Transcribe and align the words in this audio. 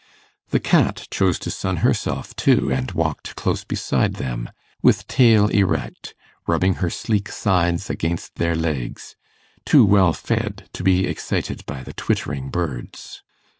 The 0.49 0.59
cat 0.59 1.07
chose 1.11 1.37
to 1.37 1.51
sun 1.51 1.77
herself 1.85 2.35
too, 2.35 2.71
and 2.71 2.91
walked 2.93 3.35
close 3.35 3.63
beside 3.63 4.15
them, 4.15 4.49
with 4.81 5.05
tail 5.05 5.45
erect, 5.49 6.15
rubbing 6.47 6.73
her 6.81 6.89
sleek 6.89 7.29
sides 7.29 7.87
against 7.87 8.37
their 8.37 8.55
legs, 8.55 9.15
too 9.63 9.85
well 9.85 10.13
fed 10.13 10.67
to 10.73 10.81
be 10.83 11.05
excited 11.05 11.63
by 11.67 11.83
the 11.83 11.93
twittering 11.93 12.49
birds. 12.49 13.21